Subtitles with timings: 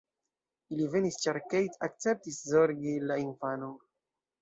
[0.75, 3.81] Ili venis ĉar Kate akceptis zorgi la infanon.